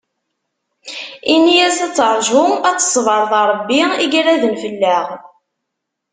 [1.33, 5.07] In-as ad terju, ad teṣber, d Rebbi i iraden fell-aɣ.